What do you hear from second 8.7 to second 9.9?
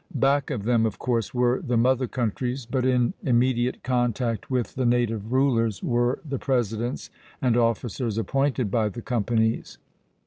by the companies.